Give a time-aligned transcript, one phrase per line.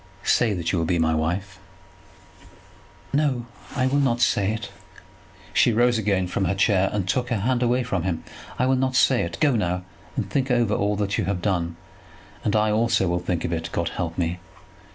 [0.23, 1.59] "Say that you will be my wife."
[3.13, 4.71] "No, I will not say it."
[5.53, 8.23] She rose again from her chair, and took her hand away from him.
[8.57, 9.37] "I will not say it.
[9.39, 9.83] Go now
[10.15, 11.75] and think over all that you have done;
[12.43, 13.69] and I also will think of it.
[13.71, 14.39] God help me.